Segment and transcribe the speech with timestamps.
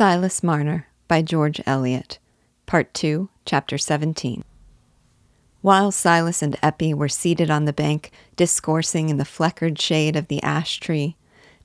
[0.00, 2.18] Silas Marner by George Eliot.
[2.64, 4.42] Part 2, Chapter 17.
[5.60, 10.28] While Silas and Eppie were seated on the bank, discoursing in the fleckered shade of
[10.28, 11.16] the ash tree,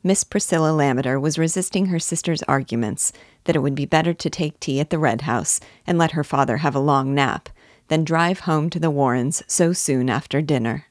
[0.04, 3.14] Miss Priscilla Lammeter was resisting her sister's arguments
[3.46, 6.26] that it would be better to take tea at the Red House and let her
[6.26, 7.48] father have a long nap
[7.88, 10.88] than drive home to the Warrens so soon after dinner.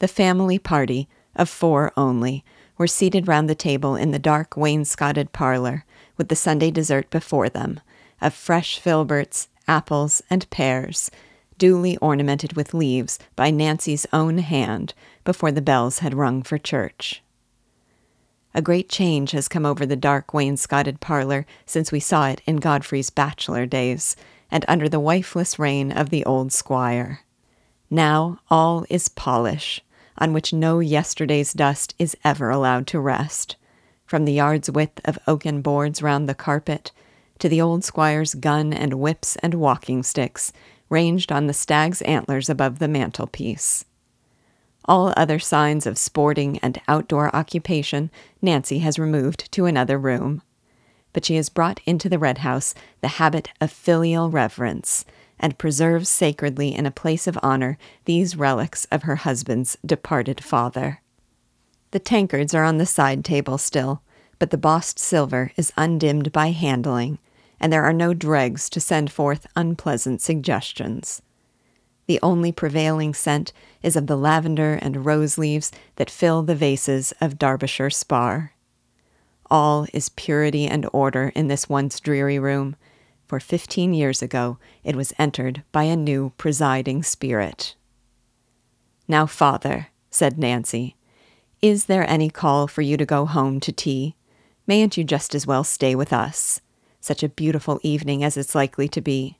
[0.00, 2.44] The family party, of four only,
[2.76, 5.86] were seated round the table in the dark wainscoted parlor,
[6.22, 7.80] with the Sunday dessert before them,
[8.20, 11.10] of fresh filberts, apples, and pears,
[11.58, 14.94] duly ornamented with leaves by Nancy's own hand
[15.24, 17.24] before the bells had rung for church.
[18.54, 22.58] A great change has come over the dark wainscoted parlor since we saw it in
[22.58, 24.14] Godfrey's bachelor days,
[24.48, 27.22] and under the wifeless reign of the old squire.
[27.90, 29.80] Now all is polish,
[30.16, 33.56] on which no yesterday's dust is ever allowed to rest,
[34.12, 36.92] from the yard's width of oaken boards round the carpet
[37.38, 40.52] to the old squire's gun and whips and walking sticks
[40.90, 43.86] ranged on the stag's antlers above the mantelpiece.
[44.84, 48.10] All other signs of sporting and outdoor occupation
[48.42, 50.42] Nancy has removed to another room.
[51.14, 55.06] But she has brought into the Red House the habit of filial reverence
[55.40, 61.00] and preserves sacredly in a place of honor these relics of her husband's departed father.
[61.92, 64.02] The tankards are on the side table still,
[64.38, 67.18] but the bossed silver is undimmed by handling,
[67.60, 71.22] and there are no dregs to send forth unpleasant suggestions.
[72.06, 77.12] The only prevailing scent is of the lavender and rose leaves that fill the vases
[77.20, 78.54] of Derbyshire spar.
[79.50, 82.74] All is purity and order in this once dreary room,
[83.28, 87.76] for fifteen years ago it was entered by a new presiding spirit.
[89.06, 90.96] Now, father, said Nancy,
[91.62, 94.16] is there any call for you to go home to tea?
[94.66, 96.60] Mayn't you just as well stay with us?
[97.00, 99.38] Such a beautiful evening as it's likely to be.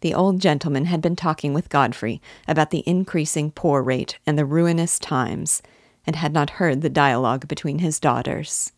[0.00, 4.44] The old gentleman had been talking with Godfrey about the increasing poor rate and the
[4.44, 5.60] ruinous times,
[6.06, 8.72] and had not heard the dialogue between his daughters.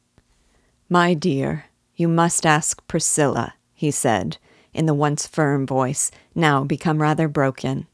[0.88, 1.66] My dear,
[1.96, 4.36] you must ask Priscilla, he said,
[4.74, 7.86] in the once firm voice, now become rather broken.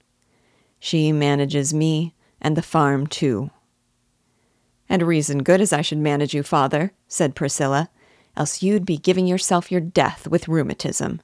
[0.81, 3.50] She manages me and the farm too.
[4.91, 7.89] And reason good as I should manage you, father, said Priscilla,
[8.37, 11.23] else you'd be giving yourself your death with rheumatism.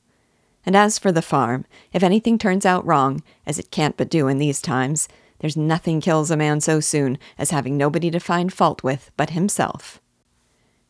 [0.64, 4.28] And as for the farm, if anything turns out wrong, as it can't but do
[4.28, 5.08] in these times,
[5.40, 9.30] there's nothing kills a man so soon as having nobody to find fault with but
[9.30, 10.00] himself.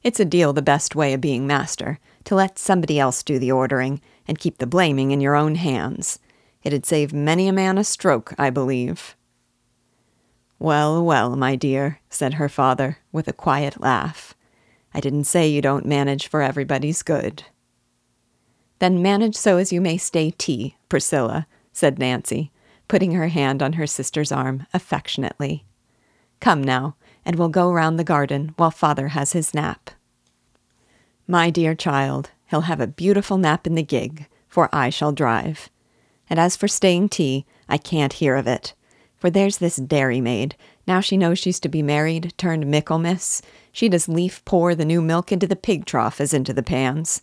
[0.03, 3.53] It's a deal the best way of being master, to let somebody else do the
[3.53, 6.19] ordering, and keep the blaming in your own hands.
[6.63, 9.16] It'd save many a man a stroke, I believe.
[10.59, 14.35] Well, well, my dear, said her father, with a quiet laugh.
[14.95, 17.45] I didn't say you don't manage for everybody's good.
[18.79, 22.53] Then manage so as you may stay tea, Priscilla, said Nancy,
[22.89, 25.65] putting her hand on her sister's arm affectionately.
[26.41, 29.91] Come now, and we'll go round the garden while father has his nap.
[31.27, 35.69] My dear child, he'll have a beautiful nap in the gig, for I shall drive.
[36.31, 38.75] And as for staying tea, I can't hear of it.
[39.27, 40.55] For there's this dairymaid.
[40.87, 43.43] Now she knows she's to be married, turned Michaelmas,
[43.73, 47.23] she'd as lief pour the new milk into the pig trough as into the pans.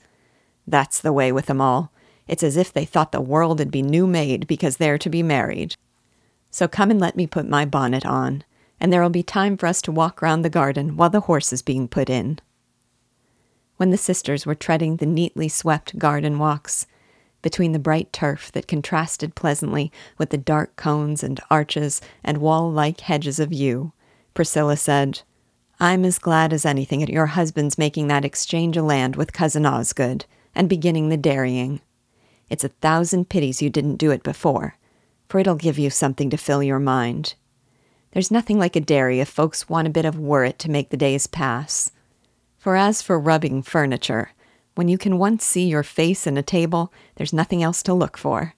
[0.68, 1.94] That's the way with them all.
[2.28, 5.78] It's as if they thought the world'd be new made because they're to be married.
[6.52, 8.44] So come and let me put my bonnet on,
[8.82, 11.62] and there'll be time for us to walk round the garden while the horse is
[11.62, 12.38] being put in.
[13.78, 16.86] When the sisters were treading the neatly swept garden walks,
[17.44, 22.72] between the bright turf that contrasted pleasantly with the dark cones and arches and wall
[22.72, 23.92] like hedges of yew,
[24.34, 25.22] Priscilla said,
[25.80, 29.66] I'm as glad as anything at your husband's making that exchange of land with Cousin
[29.66, 31.82] Osgood and beginning the dairying.
[32.50, 34.78] It's a thousand pities you didn't do it before,
[35.28, 37.36] for it'll give you something to fill your mind.
[38.12, 40.98] There's nothing like a dairy if folks want a bit of worrit to make the
[40.98, 41.92] days pass.
[42.58, 44.32] For as for rubbing furniture,
[44.76, 48.18] when you can once see your face in a table, there's nothing else to look
[48.18, 48.56] for.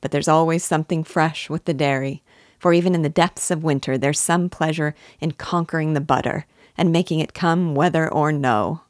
[0.00, 2.22] But there's always something fresh with the dairy,
[2.58, 6.92] for even in the depths of winter there's some pleasure in conquering the butter and
[6.92, 8.82] making it come whether or no.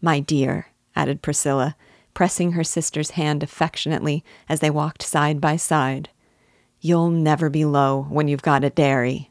[0.00, 1.76] My dear, added Priscilla,
[2.14, 6.10] pressing her sister's hand affectionately as they walked side by side,
[6.80, 9.30] you'll never be low when you've got a dairy.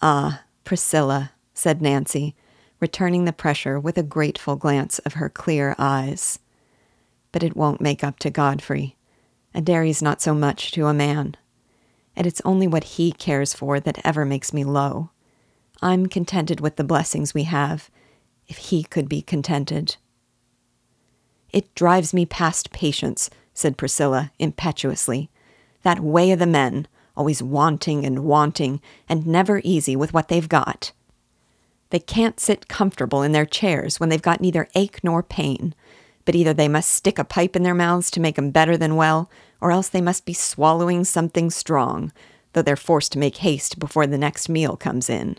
[0.00, 2.36] Ah, Priscilla, said Nancy,
[2.80, 6.38] returning the pressure with a grateful glance of her clear eyes.
[7.32, 8.96] But it won't make up to Godfrey.
[9.54, 11.36] A dairy's not so much to a man.
[12.14, 15.10] And it's only what he cares for that ever makes me low.
[15.80, 17.90] I'm contented with the blessings we have,
[18.48, 19.96] if he could be contented.
[21.52, 25.30] It drives me past patience, said Priscilla impetuously.
[25.82, 30.48] That way of the men, always wanting and wanting, and never easy with what they've
[30.48, 30.92] got.
[31.90, 35.74] They can't sit comfortable in their chairs when they've got neither ache nor pain,
[36.24, 38.96] but either they must stick a pipe in their mouths to make 'em better than
[38.96, 39.30] well,
[39.60, 42.12] or else they must be swallowing something strong,
[42.52, 45.36] though they're forced to make haste before the next meal comes in.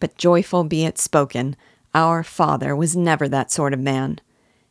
[0.00, 1.56] But joyful be it spoken,
[1.94, 4.20] our father was never that sort of man.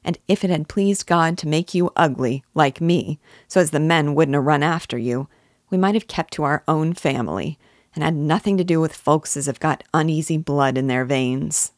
[0.03, 3.79] And if it had pleased God to make you ugly, like me, so as the
[3.79, 5.27] men wouldn't a run after you,
[5.71, 7.57] we might have kept to our own family,
[7.95, 11.71] and had nothing to do with folks as have got uneasy blood in their veins.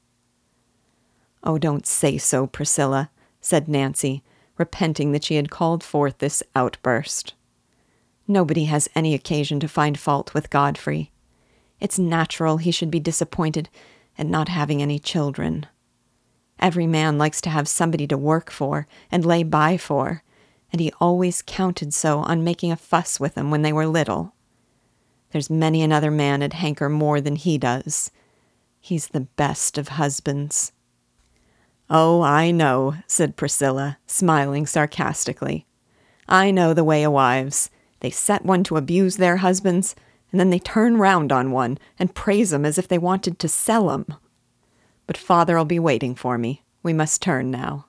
[1.43, 4.23] Oh, don't say so, Priscilla, said Nancy,
[4.57, 7.35] repenting that she had called forth this outburst.
[8.27, 11.11] Nobody has any occasion to find fault with Godfrey.
[11.79, 13.69] It's natural he should be disappointed
[14.17, 15.67] at not having any children.
[16.59, 20.23] Every man likes to have somebody to work for and lay by for,
[20.71, 24.33] and he always counted so on making a fuss with them when they were little.
[25.31, 28.11] There's many another man 'd hanker more than he does.
[28.79, 30.71] He's the best of husbands.
[31.89, 35.65] Oh, I know, said Priscilla, smiling sarcastically.
[36.27, 37.69] I know the way o' wives.
[37.99, 39.95] They set one to abuse their husbands,
[40.31, 43.47] and then they turn round on one and praise 'em as if they wanted to
[43.47, 44.05] sell 'em.
[45.05, 46.63] But father'll be waiting for me.
[46.83, 47.85] We must turn now.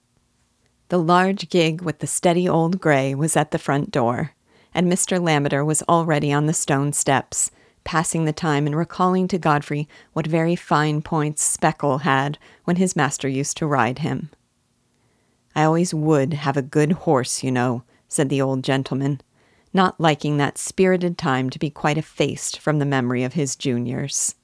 [0.88, 4.32] The large gig with the steady old gray was at the front door,
[4.74, 5.20] and Mr.
[5.20, 7.50] Lammeter was already on the stone steps,
[7.84, 12.94] passing the time and recalling to Godfrey what very fine points Speckle had when his
[12.94, 14.30] master used to ride him.
[15.54, 19.20] I always would have a good horse, you know, said the old gentleman,
[19.72, 24.34] not liking that spirited time to be quite effaced from the memory of his juniors.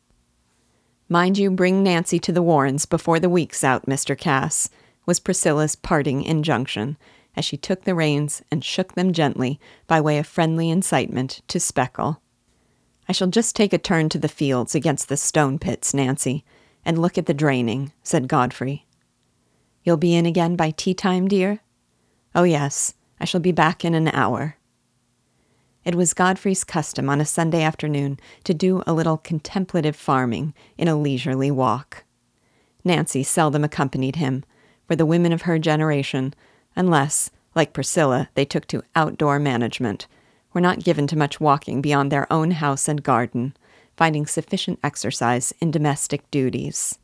[1.09, 4.19] Mind you bring Nancy to the Warrens before the week's out, Mr.
[4.19, 4.71] Cass,
[5.06, 6.97] was Priscilla's parting injunction,
[7.37, 11.59] as she took the reins and shook them gently by way of friendly incitement to
[11.59, 12.21] Speckle.
[13.09, 16.45] I shall just take a turn to the fields against the stone pits, Nancy,
[16.85, 18.87] and look at the draining, said Godfrey.
[19.83, 21.61] You'll be in again by tea time, dear?
[22.35, 24.57] Oh, yes, I shall be back in an hour.
[25.85, 30.89] It was Godfrey's custom on a Sunday afternoon to do a little contemplative farming in
[30.89, 32.05] a leisurely walk.
[32.85, 34.45] Nancy seldom accompanied him,
[34.87, 36.35] for the women of her generation,
[36.76, 40.06] unless, like Priscilla, they took to outdoor management,
[40.53, 43.56] were not given to much walking beyond their own house and garden,
[43.97, 46.99] finding sufficient exercise in domestic duties.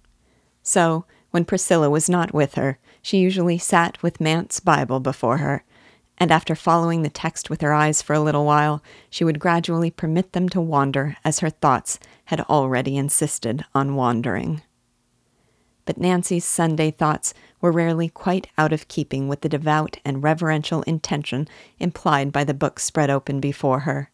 [0.62, 5.64] So, when Priscilla was not with her, she usually sat with Mant's Bible before her,
[6.18, 9.90] and after following the text with her eyes for a little while, she would gradually
[9.90, 14.60] permit them to wander as her thoughts had already insisted on wandering.
[15.90, 20.82] But Nancy's Sunday thoughts were rarely quite out of keeping with the devout and reverential
[20.82, 21.48] intention
[21.80, 24.08] implied by the book spread open before her.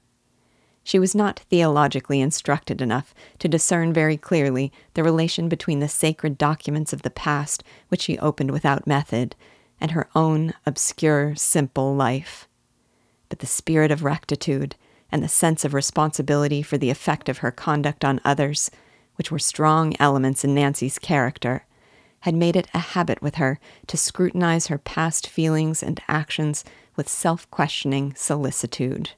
[0.82, 6.38] She was not theologically instructed enough to discern very clearly the relation between the sacred
[6.38, 9.36] documents of the past, which she opened without method,
[9.78, 12.48] and her own obscure, simple life.
[13.28, 14.76] But the spirit of rectitude
[15.12, 18.70] and the sense of responsibility for the effect of her conduct on others,
[19.16, 21.65] which were strong elements in Nancy's character,
[22.26, 23.56] had made it a habit with her
[23.86, 26.64] to scrutinize her past feelings and actions
[26.96, 29.12] with self questioning solicitude.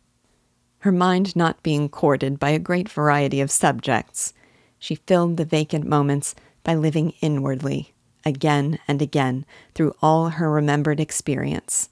[0.81, 4.35] Her mind not being courted by a great variety of subjects,
[4.79, 7.95] she filled the vacant moments by living inwardly,
[8.27, 11.89] again and again, through all her remembered experience,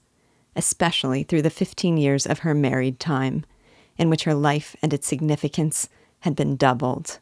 [0.55, 3.43] especially through the fifteen years of her married time,
[3.97, 5.89] in which her life and its significance
[6.19, 7.17] had been doubled.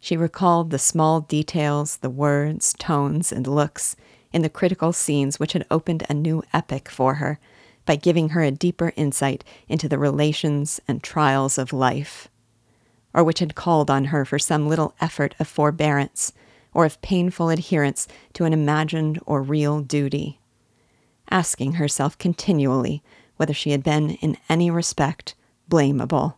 [0.00, 3.96] She recalled the small details, the words, tones, and looks
[4.32, 7.38] in the critical scenes which had opened a new epoch for her
[7.84, 12.28] by giving her a deeper insight into the relations and trials of life,
[13.14, 16.32] or which had called on her for some little effort of forbearance
[16.74, 20.38] or of painful adherence to an imagined or real duty,
[21.30, 23.02] asking herself continually
[23.36, 25.34] whether she had been in any respect
[25.70, 26.37] blamable.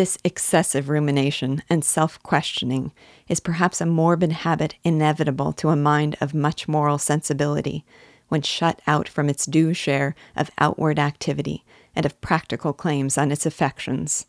[0.00, 2.92] This excessive rumination and self questioning
[3.28, 7.84] is perhaps a morbid habit inevitable to a mind of much moral sensibility
[8.28, 13.30] when shut out from its due share of outward activity and of practical claims on
[13.30, 14.24] its affections.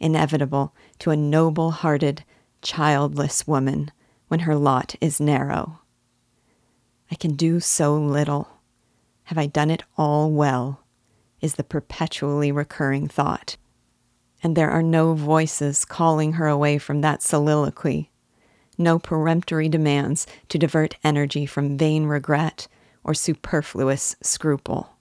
[0.00, 2.24] Inevitable to a noble hearted,
[2.60, 3.92] childless woman
[4.26, 5.82] when her lot is narrow.
[7.12, 8.58] I can do so little.
[9.26, 10.82] Have I done it all well?
[11.40, 13.56] is the perpetually recurring thought
[14.42, 18.10] and there are no voices calling her away from that soliloquy,
[18.78, 22.66] no peremptory demands to divert energy from vain regret
[23.04, 24.96] or superfluous scruple.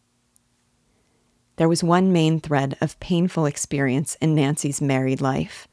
[1.55, 5.67] There was one main thread of painful experience in Nancy's married life,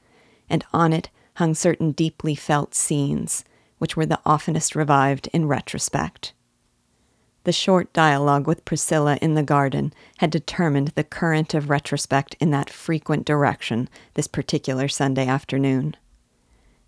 [0.48, 3.44] and on it hung certain deeply felt scenes,
[3.78, 6.32] which were the oftenest revived in retrospect.
[7.46, 12.50] The short dialogue with Priscilla in the garden had determined the current of retrospect in
[12.50, 15.96] that frequent direction this particular Sunday afternoon.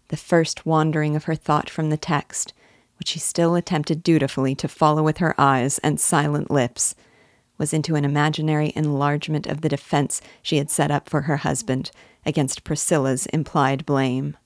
[0.09, 2.55] The first wandering of her thought from the text,
[2.99, 6.97] which she still attempted dutifully to follow with her eyes and silent lips,
[7.57, 11.93] was into an imaginary enlargement of the defense she had set up for her husband
[12.27, 14.37] against Priscilla's implied blame.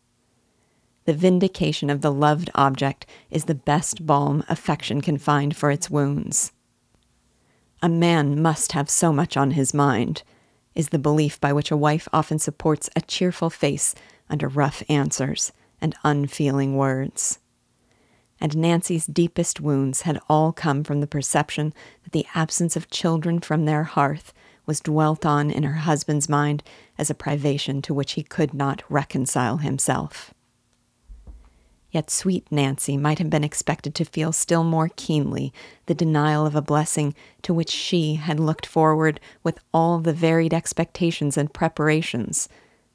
[1.04, 5.90] The vindication of the loved object is the best balm affection can find for its
[5.90, 6.52] wounds.
[7.82, 10.22] A man must have so much on his mind,
[10.74, 13.94] is the belief by which a wife often supports a cheerful face
[14.30, 17.40] under rough answers and unfeeling words.
[18.40, 23.40] And Nancy's deepest wounds had all come from the perception that the absence of children
[23.40, 24.32] from their hearth
[24.64, 26.62] was dwelt on in her husband's mind
[26.96, 30.32] as a privation to which he could not reconcile himself.
[31.92, 35.52] Yet sweet Nancy might have been expected to feel still more keenly
[35.84, 40.54] the denial of a blessing to which she had looked forward with all the varied
[40.54, 42.48] expectations and preparations,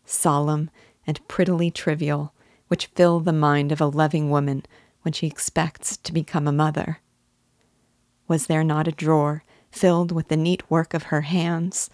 [0.04, 0.72] solemn
[1.06, 2.34] and prettily trivial,
[2.70, 4.64] which fill the mind of a loving woman
[5.04, 7.00] when she expects to become a mother.
[8.28, 11.92] Was there not a drawer filled with the neat work of her hands,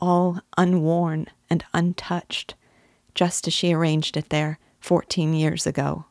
[0.00, 2.54] all unworn and untouched,
[3.14, 6.06] just as she arranged it there fourteen years ago?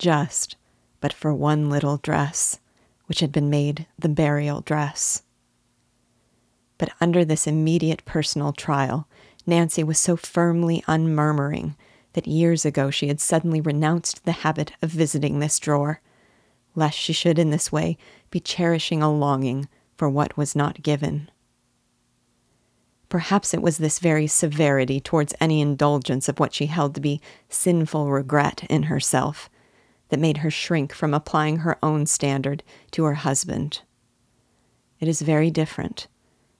[0.00, 0.56] Just
[1.00, 2.58] but for one little dress,
[3.06, 5.22] which had been made the burial dress.
[6.78, 9.08] But under this immediate personal trial,
[9.46, 11.76] Nancy was so firmly unmurmuring
[12.12, 16.00] that years ago she had suddenly renounced the habit of visiting this drawer,
[16.74, 17.96] lest she should in this way
[18.30, 21.30] be cherishing a longing for what was not given.
[23.08, 27.20] Perhaps it was this very severity towards any indulgence of what she held to be
[27.48, 29.50] sinful regret in herself
[30.10, 33.80] that made her shrink from applying her own standard to her husband.
[35.00, 36.06] It is very different.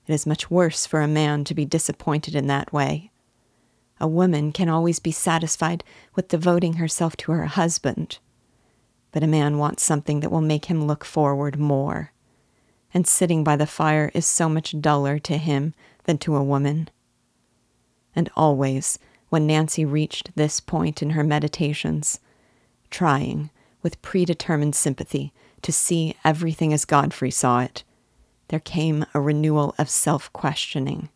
[0.07, 3.11] It is much worse for a man to be disappointed in that way.
[4.00, 8.19] A woman can always be satisfied with devoting herself to her husband,
[9.12, 12.12] but a man wants something that will make him look forward more.
[12.95, 16.88] And sitting by the fire is so much duller to him than to a woman.
[18.16, 22.21] And always, when Nancy reached this point in her meditations,
[22.90, 23.50] trying,
[23.82, 25.32] with predetermined sympathy,
[25.62, 27.85] to see everything as Godfrey saw it,
[28.49, 31.09] there came a renewal of self questioning.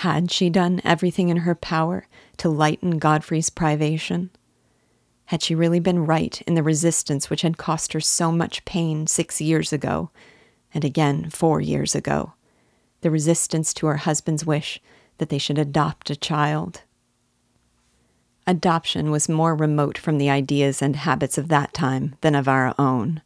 [0.00, 2.06] Had she done everything in her power
[2.38, 4.30] to lighten Godfrey's privation?
[5.26, 9.06] Had she really been right in the resistance which had cost her so much pain
[9.06, 10.10] six years ago,
[10.72, 12.34] and again four years ago?
[13.00, 14.80] The resistance to her husband's wish
[15.18, 16.82] that they should adopt a child.
[18.46, 22.74] Adoption was more remote from the ideas and habits of that time than of our
[22.78, 23.20] own.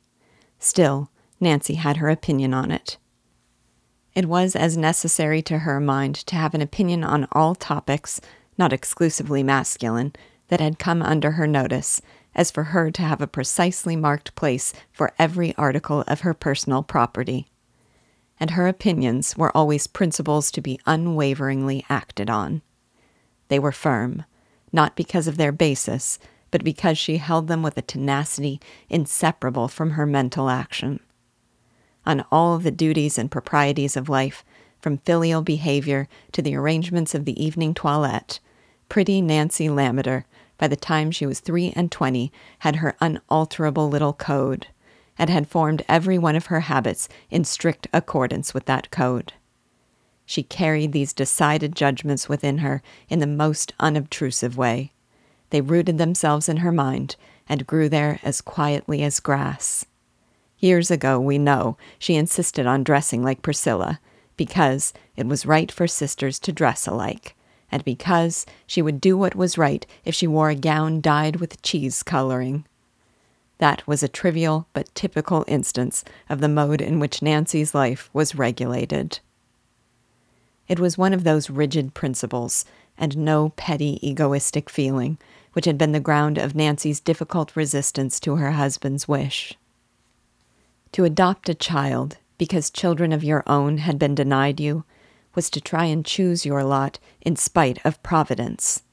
[0.58, 2.96] Still, Nancy had her opinion on it.
[4.14, 8.20] It was as necessary to her mind to have an opinion on all topics,
[8.56, 10.14] not exclusively masculine,
[10.48, 12.00] that had come under her notice,
[12.34, 16.82] as for her to have a precisely marked place for every article of her personal
[16.82, 17.46] property.
[18.38, 22.62] And her opinions were always principles to be unwaveringly acted on.
[23.48, 24.24] They were firm,
[24.72, 26.18] not because of their basis,
[26.50, 31.00] but because she held them with a tenacity inseparable from her mental action.
[32.06, 34.44] On all the duties and proprieties of life,
[34.80, 38.40] from filial behavior to the arrangements of the evening toilette,
[38.88, 40.24] pretty Nancy Lammeter,
[40.58, 44.66] by the time she was three and twenty, had her unalterable little code,
[45.18, 49.34] and had formed every one of her habits in strict accordance with that code.
[50.30, 54.92] She carried these decided judgments within her in the most unobtrusive way.
[55.50, 57.16] They rooted themselves in her mind
[57.48, 59.86] and grew there as quietly as grass.
[60.60, 63.98] Years ago, we know, she insisted on dressing like Priscilla,
[64.36, 67.34] because it was right for sisters to dress alike,
[67.72, 71.60] and because she would do what was right if she wore a gown dyed with
[71.62, 72.64] cheese coloring.
[73.58, 78.36] That was a trivial but typical instance of the mode in which Nancy's life was
[78.36, 79.18] regulated.
[80.70, 82.64] It was one of those rigid principles,
[82.96, 85.18] and no petty egoistic feeling,
[85.52, 89.58] which had been the ground of Nancy's difficult resistance to her husband's wish.
[90.92, 94.84] To adopt a child, because children of your own had been denied you,
[95.34, 98.84] was to try and choose your lot in spite of Providence.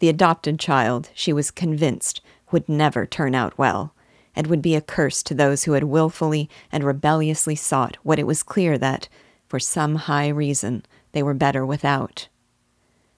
[0.00, 3.94] The adopted child, she was convinced, would never turn out well,
[4.36, 8.26] and would be a curse to those who had wilfully and rebelliously sought what it
[8.26, 9.08] was clear that,
[9.50, 12.28] for some high reason, they were better without.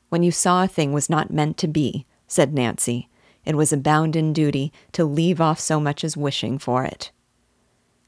[0.08, 3.08] When you saw a thing was not meant to be, said Nancy,
[3.44, 7.10] it was a bounden duty to leave off so much as wishing for it.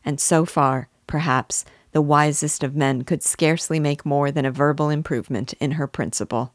[0.05, 4.91] And so far, perhaps, the wisest of men could scarcely make more than a verbal
[4.91, 6.53] improvement in her principle.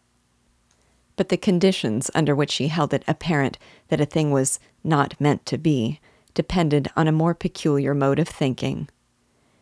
[1.16, 3.58] But the conditions under which she held it apparent
[3.90, 6.00] that a thing was not meant to be
[6.34, 8.88] depended on a more peculiar mode of thinking.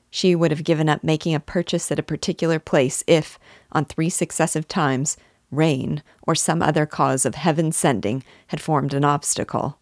[0.10, 3.38] She would have given up making a purchase at a particular place if,
[3.72, 5.18] on three successive times,
[5.52, 9.80] rain, or some other cause of heaven sending had formed an obstacle.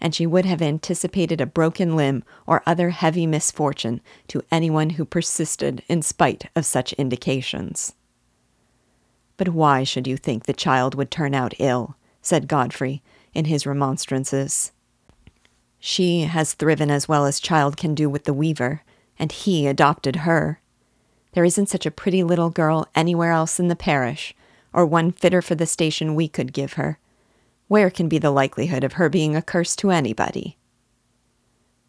[0.00, 5.04] And she would have anticipated a broken limb or other heavy misfortune to anyone who
[5.04, 7.94] persisted in spite of such indications.
[9.38, 11.96] But why should you think the child would turn out ill?
[12.20, 13.02] said Godfrey
[13.34, 14.72] in his remonstrances.
[15.78, 18.82] She has thriven as well as child can do with the weaver,
[19.18, 20.60] and he adopted her.
[21.32, 24.34] There isn't such a pretty little girl anywhere else in the parish,
[24.72, 26.98] or one fitter for the station we could give her.
[27.68, 30.56] Where can be the likelihood of her being a curse to anybody?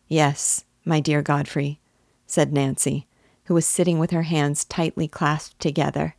[0.07, 1.79] Yes, my dear Godfrey,
[2.25, 3.07] said Nancy,
[3.46, 6.15] who was sitting with her hands tightly clasped together,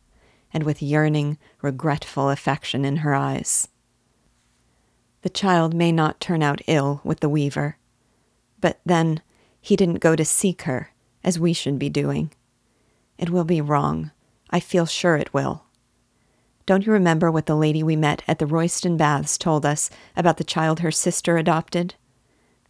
[0.53, 3.67] and with yearning, regretful affection in her eyes.
[5.21, 7.77] The child may not turn out ill with the weaver,
[8.61, 9.21] but then
[9.61, 10.91] he didn't go to seek her,
[11.23, 12.31] as we should be doing.
[13.17, 14.11] It will be wrong.
[14.49, 15.65] I feel sure it will.
[16.65, 20.37] Don't you remember what the lady we met at the Royston Baths told us about
[20.37, 21.95] the child her sister adopted?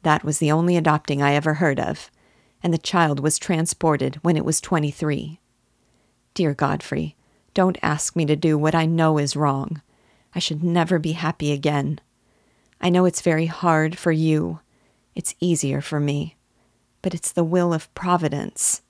[0.03, 2.09] That was the only adopting I ever heard of,
[2.63, 5.39] and the child was transported when it was 23.
[6.33, 7.17] Dear Godfrey,
[7.53, 9.81] don't ask me to do what I know is wrong.
[10.33, 11.99] I should never be happy again.
[12.79, 14.61] I know it's very hard for you.
[15.15, 16.37] It's easier for me.
[17.01, 18.81] But it's the will of Providence.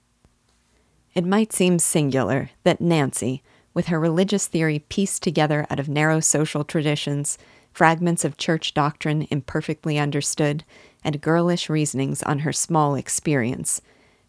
[1.14, 6.20] It might seem singular that Nancy, with her religious theory pieced together out of narrow
[6.20, 7.38] social traditions,
[7.72, 10.64] fragments of church doctrine imperfectly understood,
[11.04, 13.82] and girlish reasonings on her small experience,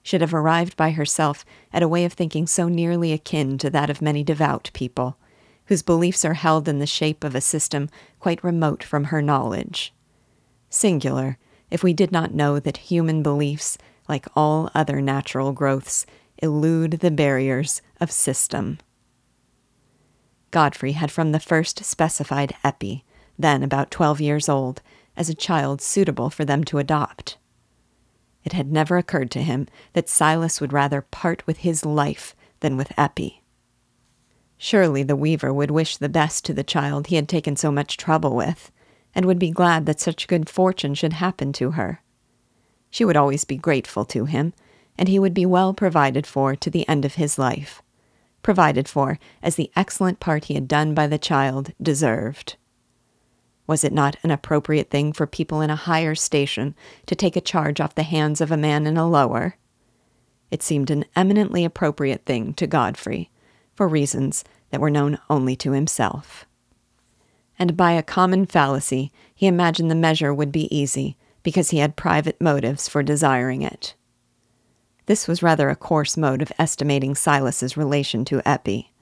[0.03, 3.91] should have arrived by herself at a way of thinking so nearly akin to that
[3.91, 5.17] of many devout people,
[5.67, 9.93] whose beliefs are held in the shape of a system quite remote from her knowledge.
[10.69, 11.39] Singular,
[11.71, 13.79] if we did not know that human beliefs,
[14.09, 16.07] like all other natural growths,
[16.39, 18.79] elude the barriers of system.
[20.51, 23.05] Godfrey had from the first specified Eppie,
[23.39, 24.83] then about twelve years old,
[25.17, 27.37] as a child suitable for them to adopt.
[28.43, 32.77] It had never occurred to him that Silas would rather part with his life than
[32.77, 33.43] with Eppie.
[34.57, 37.97] Surely the weaver would wish the best to the child he had taken so much
[37.97, 38.73] trouble with,
[39.15, 42.03] and would be glad that such good fortune should happen to her.
[42.91, 44.53] She would always be grateful to him,
[44.99, 47.83] and he would be well provided for to the end of his life
[48.43, 52.57] provided for as the excellent part he had done by the child deserved.
[53.67, 56.75] Was it not an appropriate thing for people in a higher station
[57.07, 59.57] to take a charge off the hands of a man in a lower?
[60.51, 63.31] It seemed an eminently appropriate thing to Godfrey,
[63.75, 66.45] for reasons that were known only to himself.
[67.61, 71.95] And by a common fallacy, he imagined the measure would be easy, because he had
[71.95, 73.95] private motives for desiring it.
[75.05, 78.93] This was rather a coarse mode of estimating Silas's relation to Eppie.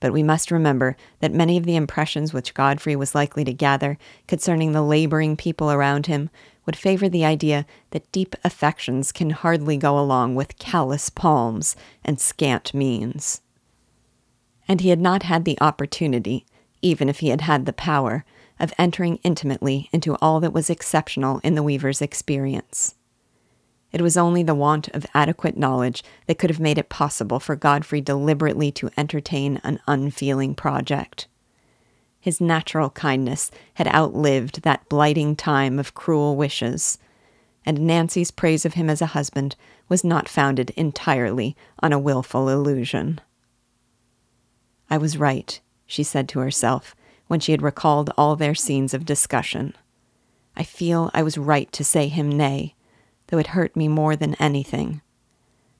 [0.00, 3.98] But we must remember that many of the impressions which Godfrey was likely to gather
[4.26, 6.30] concerning the laboring people around him
[6.64, 12.20] would favor the idea that deep affections can hardly go along with callous palms and
[12.20, 13.42] scant means.
[14.66, 16.46] And he had not had the opportunity,
[16.82, 18.24] even if he had had the power,
[18.60, 22.94] of entering intimately into all that was exceptional in the weaver's experience.
[23.92, 27.56] It was only the want of adequate knowledge that could have made it possible for
[27.56, 31.26] Godfrey deliberately to entertain an unfeeling project.
[32.20, 36.98] His natural kindness had outlived that blighting time of cruel wishes,
[37.64, 39.56] and Nancy's praise of him as a husband
[39.88, 43.20] was not founded entirely on a wilful illusion.
[44.90, 46.94] I was right, she said to herself
[47.26, 49.74] when she had recalled all their scenes of discussion.
[50.56, 52.76] I feel I was right to say him nay
[53.28, 55.00] though it hurt me more than anything.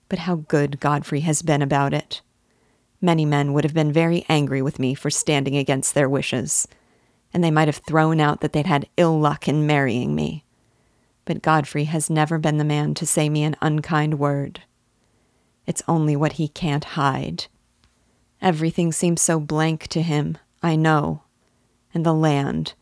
[0.08, 2.22] But how good Godfrey has been about it.
[3.00, 6.66] Many men would have been very angry with me for standing against their wishes,
[7.32, 10.44] and they might have thrown out that they'd had ill luck in marrying me.
[11.24, 14.62] But Godfrey has never been the man to say me an unkind word.
[15.66, 17.46] It's only what he can't hide.
[18.40, 21.22] Everything seems so blank to him, I know.
[21.92, 22.74] And the land,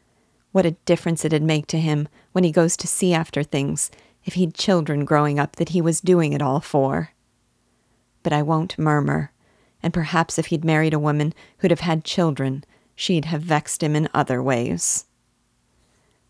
[0.53, 3.91] What a difference it'd make to him when he goes to see after things
[4.25, 7.11] if he'd children growing up that he was doing it all for.
[8.23, 9.33] But I won't murmur,
[9.83, 12.65] and perhaps if he'd married a woman who'd have had children,
[12.95, 15.07] she'd have vexed him in other ways.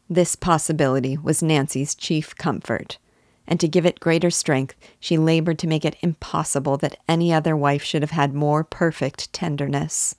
[0.08, 2.98] This possibility was Nancy's chief comfort,
[3.46, 7.56] and to give it greater strength, she labored to make it impossible that any other
[7.56, 10.16] wife should have had more perfect tenderness.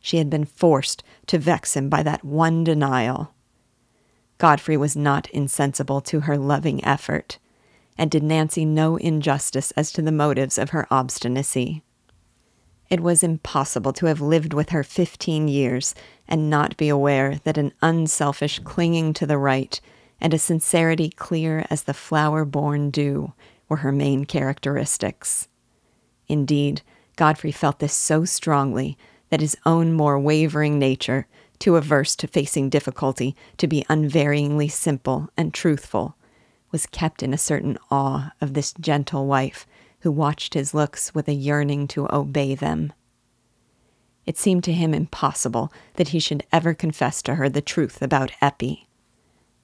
[0.00, 3.34] She had been forced to vex him by that one denial.
[4.38, 7.38] Godfrey was not insensible to her loving effort,
[7.96, 11.82] and did Nancy no injustice as to the motives of her obstinacy.
[12.88, 15.94] It was impossible to have lived with her fifteen years
[16.28, 19.80] and not be aware that an unselfish clinging to the right
[20.20, 23.32] and a sincerity clear as the flower born dew
[23.68, 25.48] were her main characteristics.
[26.28, 26.82] Indeed,
[27.16, 28.96] Godfrey felt this so strongly
[29.30, 31.26] that his own more wavering nature,
[31.58, 36.16] too averse to facing difficulty to be unvaryingly simple and truthful,
[36.70, 39.66] was kept in a certain awe of this gentle wife
[40.00, 42.92] who watched his looks with a yearning to obey them.
[44.26, 48.30] It seemed to him impossible that he should ever confess to her the truth about
[48.42, 48.87] Eppie.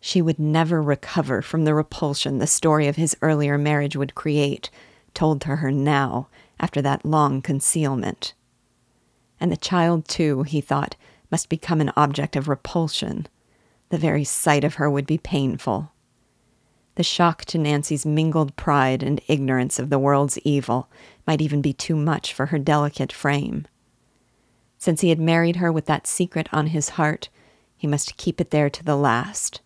[0.07, 4.69] She would never recover from the repulsion the story of his earlier marriage would create,
[5.15, 6.29] told to her now,
[6.61, 8.35] after that long concealment.
[9.41, 10.95] And the child, too, he thought,
[11.31, 13.29] must become an object of repulsion.
[13.89, 15.91] The very sight of her would be painful.
[16.97, 20.91] The shock to Nancy's mingled pride and ignorance of the world's evil
[21.27, 23.67] might even be too much for her delicate frame.
[24.77, 27.31] Since he had married her with that secret on his heart,
[27.75, 29.63] he must keep it there to the last.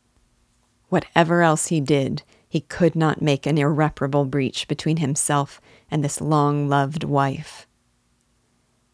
[0.88, 6.20] Whatever else he did, he could not make an irreparable breach between himself and this
[6.20, 7.66] long loved wife.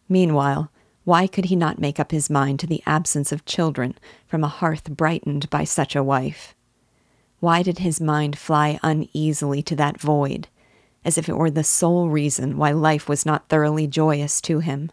[0.08, 0.70] Meanwhile,
[1.04, 3.94] why could he not make up his mind to the absence of children
[4.26, 6.54] from a hearth brightened by such a wife?
[7.40, 10.48] Why did his mind fly uneasily to that void,
[11.04, 14.90] as if it were the sole reason why life was not thoroughly joyous to him?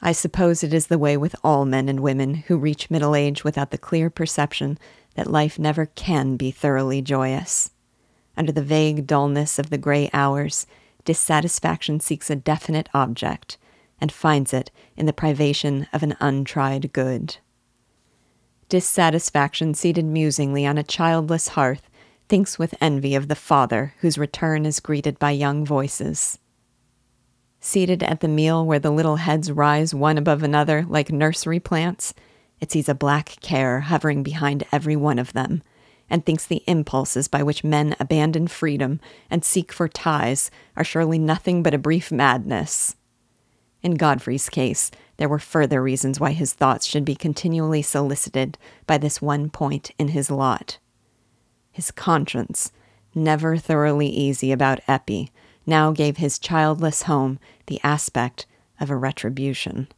[0.00, 3.44] I suppose it is the way with all men and women who reach middle age
[3.44, 4.78] without the clear perception
[5.14, 7.70] that life never can be thoroughly joyous.
[8.36, 10.66] Under the vague dullness of the gray hours,
[11.04, 13.58] dissatisfaction seeks a definite object
[14.00, 17.36] and finds it in the privation of an untried good.
[18.68, 21.88] Dissatisfaction, seated musingly on a childless hearth,
[22.28, 26.38] thinks with envy of the father whose return is greeted by young voices
[27.64, 32.12] seated at the meal where the little heads rise one above another like nursery plants,
[32.64, 35.62] it sees a black care hovering behind every one of them,
[36.08, 41.18] and thinks the impulses by which men abandon freedom and seek for ties are surely
[41.18, 42.96] nothing but a brief madness.
[43.82, 48.96] In Godfrey's case, there were further reasons why his thoughts should be continually solicited by
[48.96, 50.78] this one point in his lot.
[51.70, 52.72] His conscience,
[53.14, 55.28] never thoroughly easy about Eppie,
[55.66, 58.46] now gave his childless home the aspect
[58.80, 59.88] of a retribution.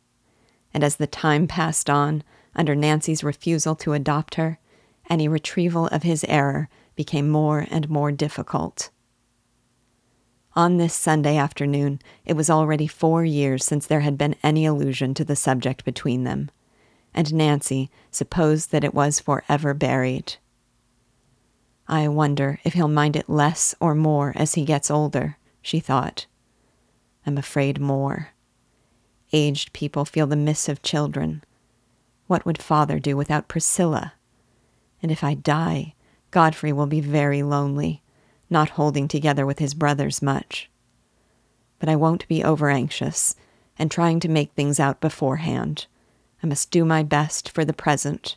[0.75, 2.25] And as the time passed on,
[2.57, 4.59] under Nancy's refusal to adopt her,
[5.09, 8.91] any retrieval of his error became more and more difficult.
[10.55, 15.15] On this Sunday afternoon, it was already four years since there had been any allusion
[15.15, 16.51] to the subject between them,
[17.15, 20.37] and Nancy supposed that it was forever buried.
[21.87, 26.27] I wonder if he'll mind it less or more as he gets older she thought.
[27.27, 28.29] I'm afraid more.
[29.33, 31.43] Aged people feel the miss of children.
[32.27, 34.15] What would father do without Priscilla?
[35.03, 35.95] And if I die,
[36.31, 38.03] Godfrey will be very lonely,
[38.51, 40.71] not holding together with his brothers much.
[41.79, 43.37] But I won't be over anxious
[43.79, 45.87] and trying to make things out beforehand.
[46.43, 48.37] I must do my best for the present.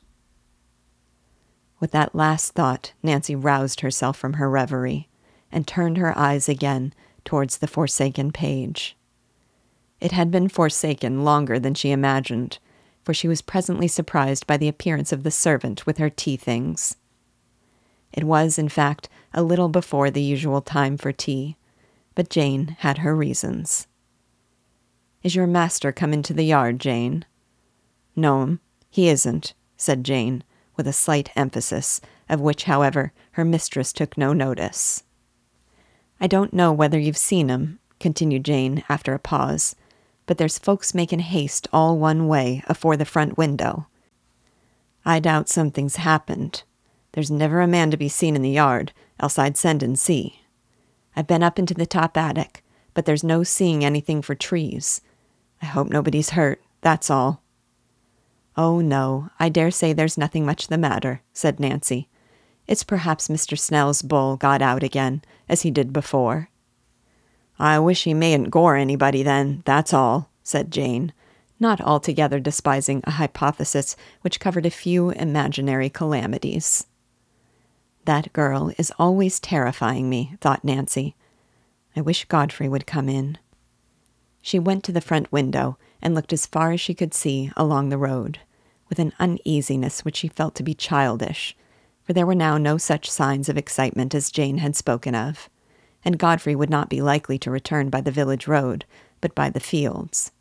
[1.79, 5.07] With that last thought, Nancy roused herself from her reverie
[5.51, 8.97] and turned her eyes again towards the forsaken page.
[10.01, 12.59] It had been forsaken longer than she imagined,
[13.09, 16.95] for she was presently surprised by the appearance of the servant with her tea things.
[18.13, 21.57] It was, in fact, a little before the usual time for tea,
[22.13, 23.87] but Jane had her reasons.
[25.23, 27.25] Is your master come into the yard, Jane?
[28.15, 28.59] No'm,
[28.91, 30.43] he isn't, said Jane,
[30.77, 35.01] with a slight emphasis, of which, however, her mistress took no notice.
[36.21, 39.75] I don't know whether you've seen him, continued Jane after a pause,
[40.29, 43.87] but there's folks making haste all one way afore the front window.
[45.03, 46.61] I doubt something's happened.
[47.13, 50.41] There's never a man to be seen in the yard, else I'd send and see.
[51.15, 52.63] I've been up into the top attic,
[52.93, 55.01] but there's no seeing anything for trees.
[55.63, 57.41] I hope nobody's hurt, that's all.
[58.55, 62.07] Oh, no, I dare say there's nothing much the matter, said Nancy.
[62.67, 63.57] It's perhaps Mr.
[63.57, 66.49] Snell's bull got out again, as he did before.
[67.59, 71.11] I wish he mayn't gore anybody then, that's all, said Jane,
[71.59, 76.87] not altogether despising a hypothesis which covered a few imaginary calamities.
[78.05, 81.17] That girl is always terrifying me, thought Nancy.
[81.97, 83.37] I wish Godfrey would come in.
[84.41, 87.89] She went to the front window and looked as far as she could see along
[87.89, 88.39] the road,
[88.87, 91.57] with an uneasiness which she felt to be childish,
[92.03, 95.49] for there were now no such signs of excitement as Jane had spoken of
[96.03, 98.85] and Godfrey would not be likely to return by the village road,
[99.21, 100.31] but by the fields.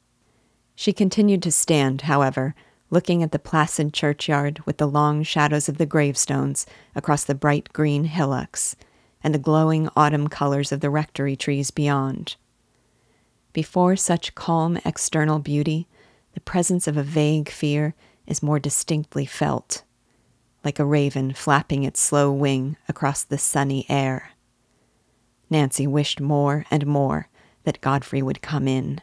[0.74, 2.54] She continued to stand, however,
[2.90, 7.72] looking at the placid churchyard with the long shadows of the gravestones across the bright
[7.72, 8.76] green hillocks,
[9.22, 12.36] and the glowing autumn colors of the rectory trees beyond.
[13.52, 15.88] Before such calm external beauty,
[16.34, 17.94] the presence of a vague fear
[18.26, 19.82] is more distinctly felt,
[20.62, 24.30] like a raven flapping its slow wing across the sunny air.
[25.50, 27.28] Nancy wished more and more
[27.64, 29.00] that Godfrey would come in.